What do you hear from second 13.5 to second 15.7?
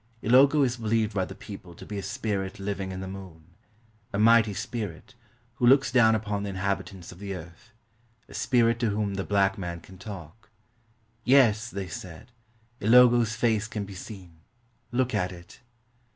can be seen; look at it."